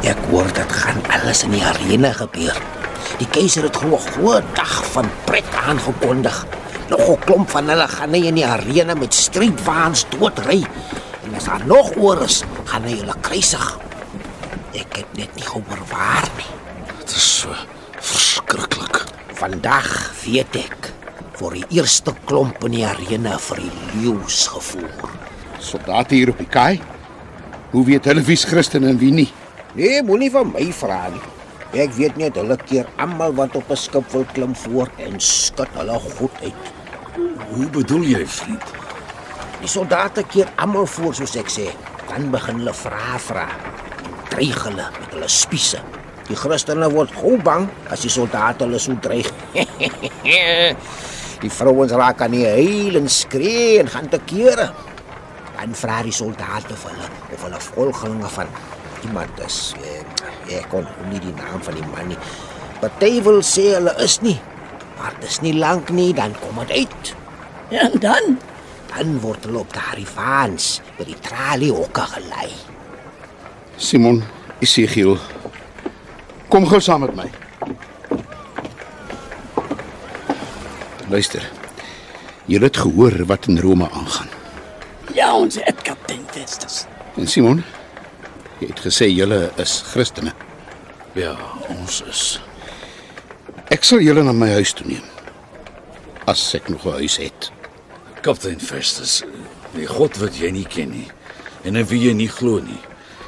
[0.00, 2.56] Ek hoor dit gaan alles in die arena gebeur.
[3.20, 6.46] Die keiser het glo 'n groot dag van pret aangekondig.
[6.88, 10.64] Nog 'n klomp van hulle gaan nie in die arena met streetwaans doodry.
[11.24, 13.78] En as daar nog oor is, gaan hy hulle kruisig.
[14.72, 16.52] Ek het net nie gehoor waar nie.
[16.98, 17.48] Dit is so
[18.00, 19.04] verskriklik.
[19.34, 20.92] Vandag weet ek
[21.34, 25.10] vir die eerste klomp in die arena vir die leeu's gevoer.
[25.58, 26.80] Soldate hier op die kaai.
[27.70, 29.32] Hoe weet hulle wie's Christen en wie nie?
[29.78, 31.20] Nee, moenie van my vra nie.
[31.78, 35.68] Ek weet net hulle keer almal wat op 'n skip wil klim voor en skud
[35.78, 36.64] hulle goed uit.
[37.50, 38.66] Hoe bedoel jy, vriend?
[39.60, 41.70] Die soldate keer almal voor soos ek sê.
[42.08, 43.46] Dan begin hulle vra vra.
[44.28, 45.78] Dreig hulle met hulle spiese.
[46.26, 49.30] Die Christene word gou bang as die soldate hulle so dreig.
[51.44, 54.72] die vrouens raak aan die huil en skree en gaan te kere.
[55.56, 58.46] Dan vra die soldate vir hulle of hulle volgelinge van
[59.06, 59.74] iemand is.
[59.80, 62.18] Eh, ek kon nie die naam van die man nie.
[62.80, 64.38] Party wil sê hulle is nie.
[64.98, 67.14] Maar dis nie lank nie, dan kom dit uit.
[67.70, 68.36] En dan?
[68.90, 72.50] Dan word hulle op daardie vaans by die tralie hokke gelei.
[73.80, 74.22] Simon,
[74.60, 75.16] Isigiel.
[76.50, 77.28] Kom gou saam met my.
[81.10, 81.46] Luister.
[82.50, 84.28] Jy het gehoor wat in Rome aangaan.
[85.14, 86.84] Ja, ons het kaptein Festus.
[87.16, 87.62] En Simon,
[88.60, 90.32] jy het gesê julle is Christene.
[91.16, 91.32] Ja,
[91.72, 92.24] ons is.
[93.72, 95.06] Ek sal julle na my huis toe neem.
[96.28, 97.50] As ek nog 'n huis het.
[98.22, 99.22] Kaptein Festus,
[99.74, 101.08] die God wat jy nie ken nie
[101.64, 102.80] en in wie jy nie glo nie,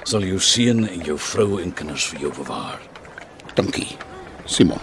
[0.05, 2.81] sal jou seun en jou vrou en kinders vir jou bewaar.
[3.55, 3.97] Dankie,
[4.47, 4.81] Simon.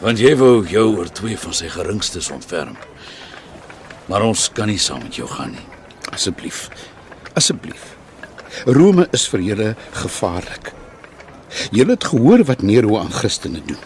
[0.00, 2.76] Want jy wou jou oor twee van sy geringstes ontferm.
[4.06, 5.66] Maar ons kan nie saam met jou gaan nie.
[6.12, 6.68] Asseblief.
[7.34, 7.95] Asseblief.
[8.64, 10.72] Rome is vir julle gevaarlik.
[11.70, 13.82] Julle het gehoor wat Nero aan Christene doen.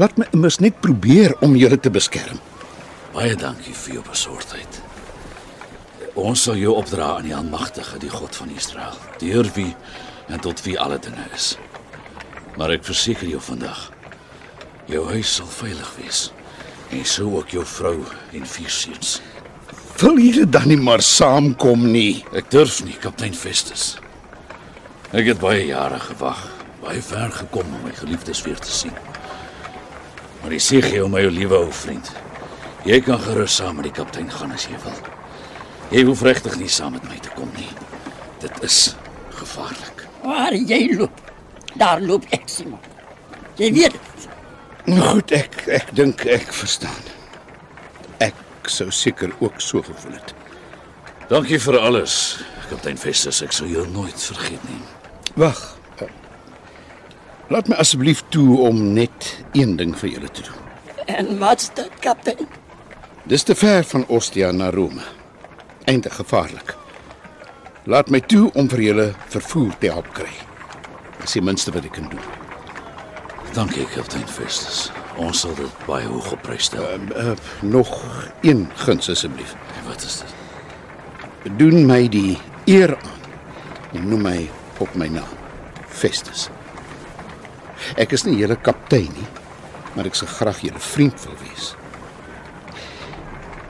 [0.00, 2.38] Laat my immers net probeer om julle te beskerm.
[3.12, 4.80] Baie dankie vir jou besorgdheid.
[6.16, 9.74] Ons sal jou opdra aan die Almagtige, die God van Israel, deur wie
[10.32, 11.56] en tot wie alle dinge is.
[12.56, 13.90] Maar ek verseker jou vandag,
[14.88, 16.22] jou huis sal veilig wees.
[16.94, 17.98] En sou ook jou vrou
[18.32, 19.18] en vier seuns.
[19.96, 22.20] Wil julle dan nie maar saamkom nie?
[22.36, 23.94] Ek durf nie, kaptein Festus.
[25.16, 26.42] Ek het baie jare gewag,
[26.82, 28.92] baie ver gekom om my geliefdes weer te sien.
[30.42, 32.12] Maar ek sê gee my jou liewe ou vriend.
[32.84, 35.00] Jy kan gerus saam met die kaptein gaan as jy wil.
[35.94, 37.72] Jy hoef regtig nie saam met my te kom nie.
[38.44, 38.82] Dit is
[39.40, 40.04] gevaarlik.
[40.26, 41.24] Waar jy loop,
[41.80, 42.84] daar loop ek, Simon.
[43.56, 44.32] Jy weet dit.
[44.92, 47.15] Nou goed, ek ek dink ek verstaan.
[48.66, 50.32] Ek sou seker ook so gevoel het.
[51.30, 52.14] Dankie vir alles,
[52.66, 53.38] kaptein Festus.
[53.46, 54.80] Ek sal jou nooit vergeet nie.
[55.38, 55.60] Wag.
[56.02, 56.08] eh,
[57.50, 60.58] Laat my asseblief toe om net een ding vir julle te doen.
[61.06, 62.48] En wat's dit, kaptein?
[63.30, 65.02] Dis te ver van Ostia na Rome.
[65.86, 66.74] Eindig gevaarlik.
[67.86, 70.32] Laat my toe om vir julle vervoer te help kry.
[71.20, 72.26] Dis die minste wat ek kan doen.
[73.54, 74.88] Dankie, kaptein Festus.
[75.16, 76.84] Ons sal dit baie hoog op prys stel.
[76.84, 77.92] Uh, uh, nog
[78.42, 79.54] een guns asseblief.
[79.86, 80.34] Wat is dit?
[81.58, 83.16] Doen my die eer aan
[84.04, 84.38] noem my
[84.82, 85.32] op my naam.
[85.88, 86.48] Festus.
[88.00, 89.28] Ek is nie julle kaptein nie,
[89.94, 91.72] maar ek sal graag julle vriend wil wees.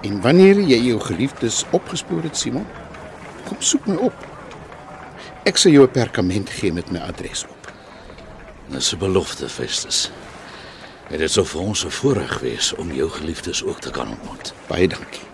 [0.07, 2.67] En wanneer jy jou geliefdes opgespoor het, Simon,
[3.47, 4.27] kom soek my op.
[5.47, 7.73] Ek sal jou 'n perkament gee met my adres op.
[8.69, 10.11] Dis 'n belofte, Festus.
[11.07, 14.55] En dit sou vir ons 'n voorreg wees om jou geliefdes ook te kan ontmoet.
[14.67, 15.27] Baie dankie.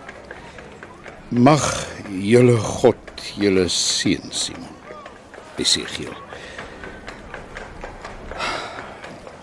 [1.28, 2.96] Mag julle God
[3.36, 4.76] julle seën, Simon.
[5.56, 6.12] Esegiel.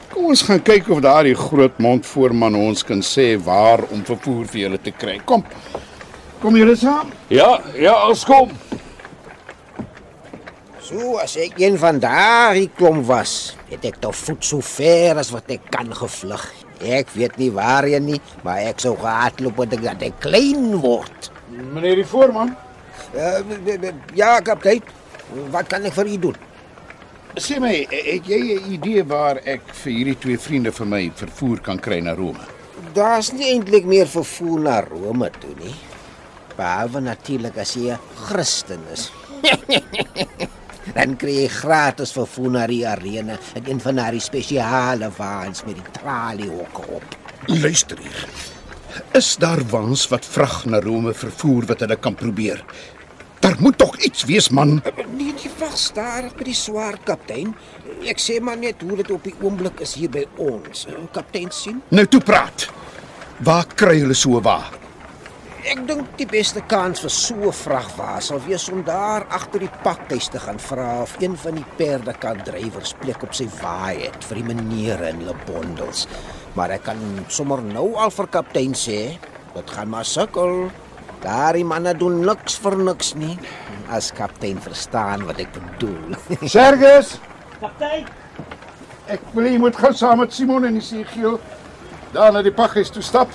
[0.09, 4.45] Kom ons gaan kyk of daardie groot mond voorman ons kan sê waar om vervoer
[4.45, 5.19] vir julle te kry.
[5.25, 5.45] Kom.
[6.41, 7.11] Kom julle saam.
[7.27, 8.51] Ja, ja, ons kom.
[10.81, 15.31] So as ek een van daardie klomp was, het ek te voet so ver as
[15.31, 16.45] wat ek kan gevlug.
[16.79, 21.31] Ek weet nie waarheen nie, maar ek sou gehardloop het dat ek klein word.
[21.49, 22.55] Meneer die voorman,
[23.15, 23.41] Uh,
[24.13, 24.83] ja, kaptein.
[25.49, 26.37] Wat kan ek vir u doen?
[27.39, 31.61] Sê my, het jy 'n idee waar ek vir hierdie twee vriende van my vervoer
[31.61, 32.41] kan kry na Rome?
[32.93, 35.75] Daar's nie eintlik meer vervoer na Rome toe nie.
[36.57, 39.11] Behalwe natuurlik as jy 'n Christen is.
[40.99, 45.77] Dan kry jy gratis vervoer na die arena en een van daardie spesiale waans met
[45.79, 47.15] die traliehokke op.
[47.47, 48.25] Luister hier.
[49.15, 52.59] Is daar waans wat vrag na Rome vervoer wat hulle kan probeer?
[53.39, 54.81] Daar moet tog iets wees, man.
[55.15, 57.53] Nee, die wag stadig by die swaar kaptein.
[58.03, 60.83] Ek sê maar net hoe dit op die oomblik is hier by ons.
[60.89, 61.79] Eh, Kaptein sien.
[61.95, 62.67] Nou toe praat.
[63.47, 64.78] Waar kry hulle so waar?
[65.67, 69.71] Ek dink die beste kans vir so 'n vragwa sal wees om daar agter die
[69.83, 74.39] pakhuis te gaan vra of een van die perdekant-drywers plek op sy waai het vir
[74.39, 76.07] die menere en hulle bondels.
[76.55, 79.19] Maar ek kan sommer nou al vir kaptein sê,
[79.53, 80.71] dit gaan maar sukkel.
[81.21, 83.37] Daardie manne doen niks vir niks nie.
[83.89, 86.15] As kaptein verstaan wat ek bedoel.
[86.47, 87.19] Sergus,
[87.59, 88.07] Kaptein,
[89.07, 91.39] ek wil jy moet gou saam met Simon en Isigiel
[92.13, 93.27] daar na die pakhuis toe stap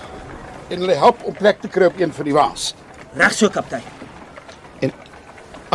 [0.75, 2.75] en hulle help om plek te kry op een van die waans.
[3.15, 3.82] reg so kaptein.
[4.82, 4.93] En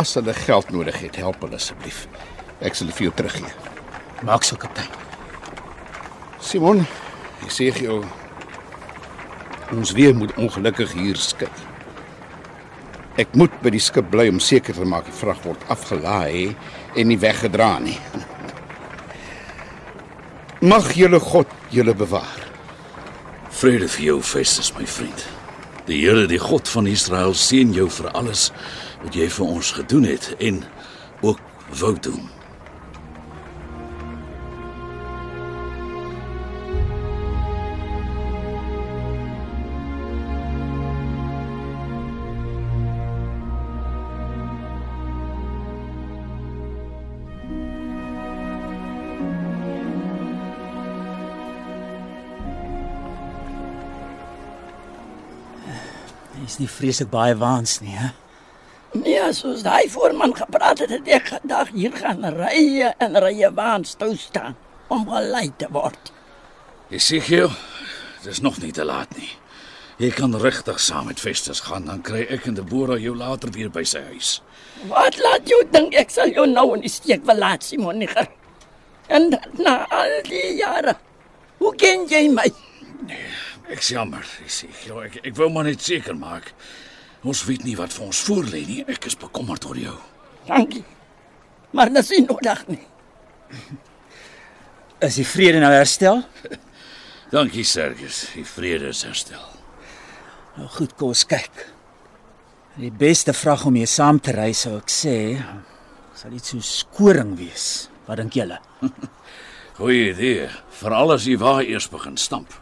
[0.00, 2.06] as hulle geld nodig het, help hulle asseblief.
[2.60, 3.52] Ek sal dit vir jou teruggee.
[4.28, 4.90] Maak so kaptein.
[6.40, 6.84] Simon,
[7.46, 8.04] Isigiel
[9.70, 11.48] ons weer moet ongelukkig hier skei.
[13.20, 16.56] Ek moet by die skip bly om seker te maak die vrag word afgelaai
[16.98, 17.98] en nie weggedra nie.
[20.60, 22.49] Mag julle God julle bewaar.
[23.60, 25.26] Vrede vir jou, Festus, my vriend.
[25.84, 28.46] Die Here, die God van Israel, seën jou vir alles
[29.02, 30.62] wat jy vir ons gedoen het en
[31.20, 31.42] ook
[31.82, 32.22] wou doen.
[56.50, 58.08] Dis nie vreeslik baie waans nie, hè?
[58.98, 63.92] Nee, soos daai voorman gepraat het, het ek gedag hier gaan rye en rye waans
[64.00, 64.56] toe staan
[64.90, 66.10] om gelei te word.
[66.90, 67.54] Ezekiel,
[68.24, 69.30] dis nog nie te laat nie.
[70.02, 73.70] Jy kan regtig saam met Festus gaan, dan kry ek en Debora jou later weer
[73.70, 74.40] by sy huis.
[74.90, 78.26] Wat laat jou dink ek sal jou nou in die steek verlaat, Simoniger?
[79.06, 80.98] En dat na al die jare.
[81.62, 82.50] Hoe ken jy my?
[83.70, 85.04] Ek is jammer, Ezekiel.
[85.06, 86.50] Ek ek wou maar net seker maak.
[87.22, 88.80] Ons weet nie wat vir ons voorlê nie.
[88.90, 89.96] Ek is bekommerd oor jou.
[90.48, 90.82] Dankie.
[91.76, 92.82] Maar dis nie nodig nie.
[95.06, 96.24] Is die vrede nou herstel?
[97.34, 98.24] Dankie, Sergius.
[98.34, 99.44] Die vrede is herstel.
[100.58, 101.62] Nou goed, kom ons kyk.
[102.76, 105.14] Die beste vrag om mee saam te ry sou ek sê,
[106.18, 107.86] sal iets so skoring wees.
[108.08, 108.58] Wat dink julle?
[109.78, 110.50] Goeie idee.
[110.82, 112.52] Veral as jy waar eers begin stamp.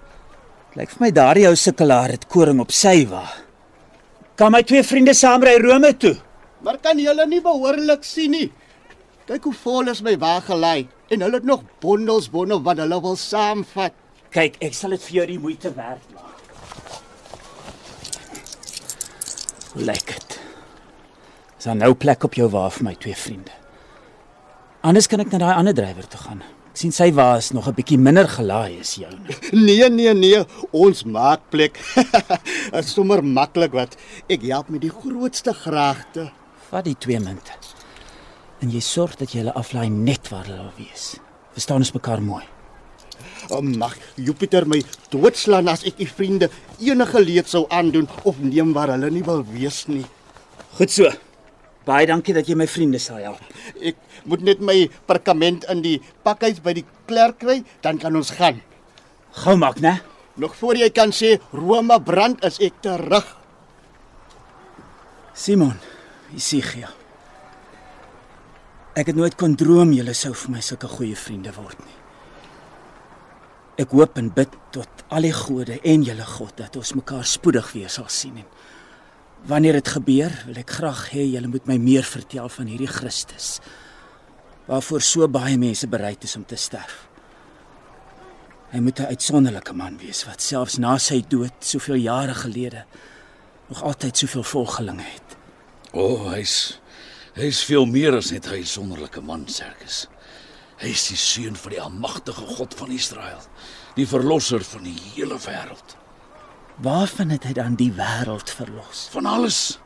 [0.78, 3.24] Lyk vir my daardie ou sukkelaar het koring op sy wa.
[4.38, 6.14] Kan my twee vriende saam ry Rome toe?
[6.62, 8.46] Maar kan julle nie behoorlik sien nie.
[9.26, 12.98] Kyk hoe vol is my wa gelei en hulle het nog bondels bonne wat hulle
[13.02, 13.96] wil saamvat.
[14.30, 16.44] Kyk, ek sal dit vir jou die moeite werd maak.
[19.82, 20.38] Lyk dit?
[21.58, 23.50] Is daar nou plek op jou wa vir my twee vriende?
[24.86, 26.46] Anders kan ek na daai ander drywer toe gaan.
[26.78, 29.34] Sien sy wa is nog 'n bietjie minder gelaai as joune.
[29.52, 31.74] Nee nee nee, ons maak plek.
[31.94, 33.96] Dit is sommer maklik wat
[34.30, 36.30] ek help met die grootste graagte.
[36.70, 37.50] Vat die twee munte.
[38.62, 41.18] En jy sorg dat jy hulle aflaai net waar hulle wil wees.
[41.52, 42.44] Verstaan ons mekaar mooi.
[43.50, 44.78] Oh, mag Jupiter my
[45.10, 49.42] doodslaan as ek die vriende enige leed sou aandoen of neem waar hulle nie wil
[49.50, 50.06] wees nie.
[50.78, 51.10] Goed so.
[51.88, 53.40] Baie dankie dat jy my vriende sal help.
[53.80, 53.96] Ek
[54.28, 54.76] moet net my
[55.08, 58.60] parkement in die pakhuis by die klerk kry, dan kan ons gaan.
[59.40, 59.96] Gou maak, né?
[60.38, 63.24] Nog voor jy kan sê Rome brand is ek terug.
[65.32, 65.78] Simon,
[66.36, 66.92] Isigia.
[68.98, 71.96] Ek het nooit kon droom julle sou vir my sulke goeie vriende word nie.
[73.78, 77.70] Ek hoop en bid tot al die gode en julle God dat ons mekaar spoedig
[77.76, 78.48] weer sal sien en
[79.46, 83.58] wanneer dit gebeur, wil ek graag hê julle moet my meer vertel van hierdie Christus
[84.68, 87.08] waarvoor so baie mense bereid is om te sterf.
[88.68, 92.84] Hy moet 'n uitsonderlike man wees wat selfs na sy dood soveel jare gelede
[93.68, 95.36] nog altyd soveel volgelinge het.
[95.92, 96.80] O, oh, hy's
[97.34, 100.06] hy's veel meer as net 'n uitsonderlike man, Sergius.
[100.78, 103.40] Hy is die seun van die almagtige God van Israel,
[103.94, 105.96] die verlosser van die hele wêreld.
[106.78, 109.08] Waarvan het hy dan die wêreld verlos?
[109.10, 109.78] Van alles.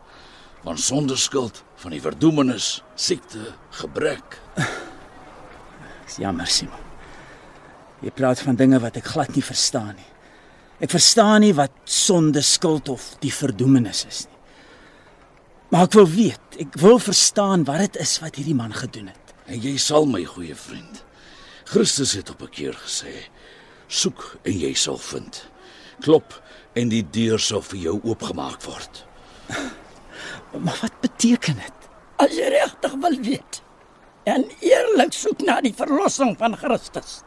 [0.63, 4.37] Van sondeskuld, van die verdoemenis, siekte, gebrek.
[6.05, 6.91] Ek's jammer, Simon.
[8.03, 10.11] Jy praat van dinge wat ek glad nie verstaan nie.
[10.83, 14.39] Ek verstaan nie wat sonde, skuld of die verdoemenis is nie.
[15.73, 19.35] Maar ek wil weet, ek wil verstaan wat dit is wat hierdie man gedoen het.
[19.49, 21.01] En jy sal my goeie vriend.
[21.73, 23.31] Christus het op 'n keer gesê:
[23.89, 25.49] "Soek en jy sal vind.
[26.01, 26.43] Klop
[26.75, 29.05] en die deur sal vir jou oopgemaak word."
[30.53, 31.89] Maar wat beteken dit?
[32.21, 33.63] As jy regtig wil weet
[34.29, 37.23] en eerlik soek na die verlossing van Christus,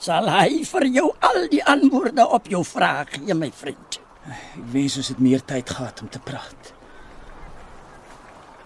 [0.00, 3.98] sal hy vir jou al die antwoorde op jou vrae gee, my vriend.
[4.30, 6.72] Ek wens ons het meer tyd gehad om te praat.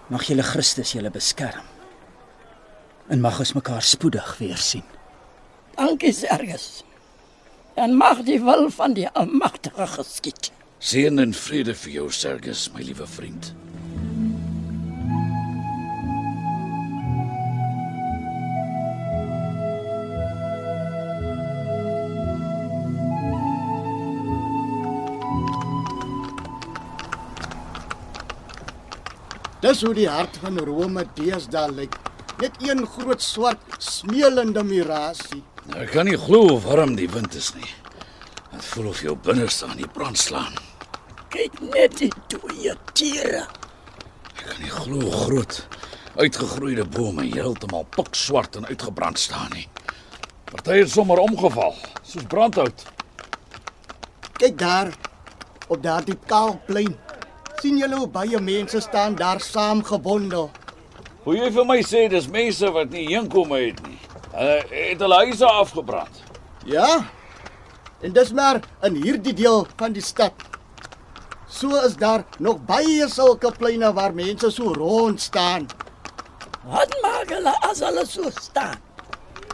[0.07, 1.65] Mag julle Christus julle beskerm.
[3.11, 4.85] En mag ons mekaar spoedig weer sien.
[5.75, 6.84] Dankie, Sergus.
[7.75, 10.51] En mag die wil van die Almagtige geskied.
[10.79, 13.51] Seën en vrede vir jou, Sergus, my liewe vriend.
[29.65, 31.99] Dis hoe die hart van Rome deesdae lyk.
[32.39, 35.43] Net een groot swart smeulende mirasie.
[35.73, 37.71] Ek kan nie glo hoe warm die wind is nie.
[38.51, 40.53] Dit voel of jou binneste aan die brand slaan.
[41.33, 43.47] Kyk net die dooie tiere.
[44.35, 45.57] Ek kan nie glo hoe groot
[46.15, 49.65] uitgegroeide bome heeltemal pikswart en uitgebrand staan nie.
[50.51, 51.73] Party het sommer omgeval,
[52.05, 52.85] soos brandhout.
[54.37, 54.93] Kyk daar
[55.67, 56.93] op daardie kaal plein.
[57.61, 60.51] sien julle hoe baie mense staan daar saamgebondel.
[61.25, 63.94] Hoe jy vir my sê dis mense wat nie heenkom het nie.
[64.35, 66.23] Hulle het hulle huise afgebrand.
[66.65, 67.05] Ja.
[68.01, 70.33] En dis maar in hierdie deel van die stad.
[71.47, 75.67] So is daar nog baie sulke pleine waar mense so rond staan.
[76.67, 78.75] Wat maak hulle as hulle so staan?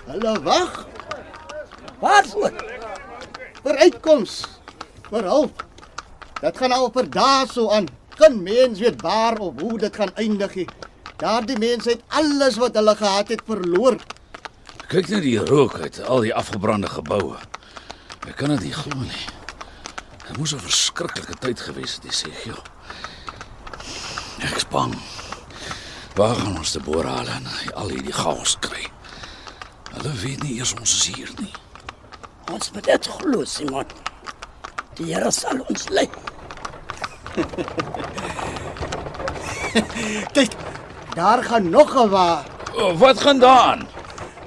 [0.07, 0.87] Hulle wag
[2.01, 2.51] Waarvoor?
[3.61, 4.39] vir uitkoms,
[5.11, 5.59] vir hulp.
[6.41, 7.85] Dit gaan al vir dae so aan.
[8.17, 10.65] Geen mens weet waar of hoe dit gaan eindig nie.
[11.21, 13.99] Daardie mense het alles wat hulle gehad het verloor.
[14.91, 17.37] Kyk net die rook uit al die afgebrande geboue.
[18.27, 19.27] Ek kan dit nie glo nie.
[20.25, 22.59] Dit moes 'n verskriklike tyd gewees het, sê ek jou.
[24.43, 24.91] Ek's bang.
[26.15, 28.91] Waar gaan ons te boer haal en al hierdie chaos kry?
[29.93, 31.53] Hulle weet nie eers ons is hier nie.
[32.51, 33.85] Ons moet dit glo, Simon.
[34.95, 36.09] Die Here sal ons lei.
[40.35, 40.51] Kyk,
[41.15, 42.43] daar gaan nog 'n wa.
[42.75, 44.00] O, wat gaan daaraan?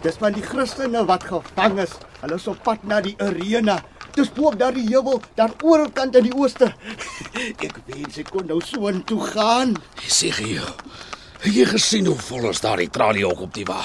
[0.05, 1.97] Dis van die Christene wat gevang is.
[2.21, 3.81] Hulle is op pad na die arena.
[4.15, 6.69] Dis bo op daardie heuwel, daar oorkant in die ooste.
[7.65, 9.75] Ek wens ek kon nou so intoe gaan.
[10.07, 10.69] Sê jou.
[11.43, 13.81] Het jy gesien hoe vol is daardie traliehok op die wa?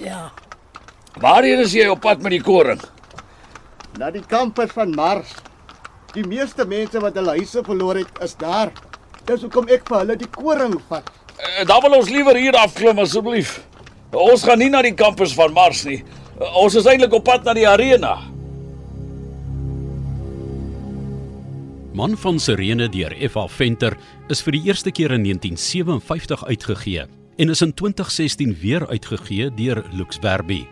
[0.00, 0.28] Ja,
[1.18, 2.78] Waarheen is jy op pad met die koring?
[3.98, 5.32] Na die kampus van Mars.
[6.14, 8.70] Die meeste mense wat hulle huise verloor het, is daar.
[9.26, 11.10] Dis hoekom ek vir hulle die koring vat.
[11.34, 13.58] Uh, dan wil ons liewer hier afklim asseblief.
[14.10, 16.00] Ons gaan nie na die kampus van Mars nie.
[16.40, 18.16] Uh, ons is eintlik op pad na die arena.
[21.94, 23.46] Man van Sirene deur F.A.
[23.50, 23.96] Venter
[24.30, 27.06] is vir die eerste keer in 1957 uitgegee
[27.40, 30.62] en is in 2016 weer uitgegee deur Lux Verbi.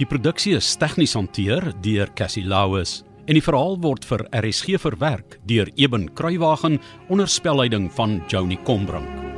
[0.00, 5.40] Die produksie is tegnies hanteer deur Cassie Lauis en die verhaal word vir RSG verwerk
[5.48, 9.29] deur Eben Kruiwagen onder spelleiding van Joni Combrink.